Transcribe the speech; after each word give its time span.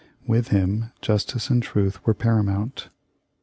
With 0.25 0.47
him 0.47 0.91
justice 0.99 1.51
and 1.51 1.61
truth 1.61 2.03
were 2.07 2.15
paramount. 2.15 2.89